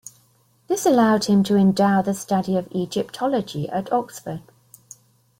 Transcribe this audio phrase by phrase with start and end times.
[0.65, 4.41] This allowed him to endow the study of Egyptology at Oxford.